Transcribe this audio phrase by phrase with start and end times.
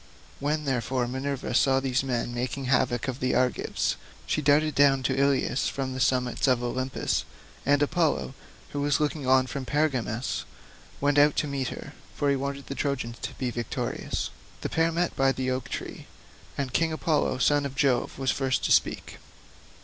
[0.39, 5.15] When, therefore, Minerva saw these men making havoc of the Argives, she darted down to
[5.15, 7.23] Ilius from the summits of Olympus,
[7.67, 8.33] and Apollo,
[8.71, 10.43] who was looking on from Pergamus,
[10.99, 14.31] went out to meet her; for he wanted the Trojans to be victorious.
[14.61, 16.07] The pair met by the oak tree,
[16.57, 19.19] and King Apollo son of Jove was first to speak.